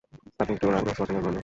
তাতে 0.37 0.51
একটুও 0.55 0.73
রাগ 0.73 0.83
নেই, 0.85 0.93
স্পর্ধা 0.95 1.11
নেই, 1.13 1.19
অভিমান 1.19 1.33
নেই। 1.35 1.39